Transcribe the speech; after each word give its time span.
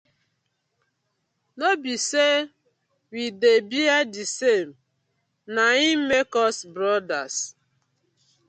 No 1.59 1.69
bi 1.83 1.93
say 2.09 2.33
we 3.11 3.23
dey 3.41 3.59
bear 3.71 4.01
di 4.13 4.23
same 4.37 4.69
na 5.53 5.63
im 5.89 5.99
make 6.11 6.33
us 6.45 6.57
brothers. 6.75 7.35